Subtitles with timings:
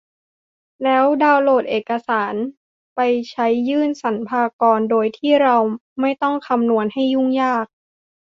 [0.83, 2.33] แล้วดาวน์โหลดเอกสาร
[2.95, 2.99] ไป
[3.31, 5.55] ใช้ยื่นสรรพากรโดยที่เรา
[6.01, 7.65] ไม่ต้องคำนวณให้ยุ่งยาก